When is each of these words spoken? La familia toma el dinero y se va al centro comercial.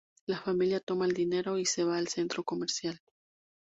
La 0.25 0.41
familia 0.41 0.79
toma 0.79 1.05
el 1.05 1.13
dinero 1.13 1.59
y 1.59 1.65
se 1.67 1.83
va 1.83 1.97
al 1.99 2.07
centro 2.07 2.43
comercial. 2.43 2.99